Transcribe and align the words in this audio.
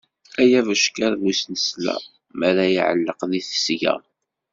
Ay 0.41 0.51
abeckiḍ 0.59 1.13
bu 1.21 1.31
snesla, 1.39 1.95
mi 2.37 2.43
ara 2.49 2.65
iɛelleq 2.69 3.19
di 3.31 3.41
tesga. 3.47 3.95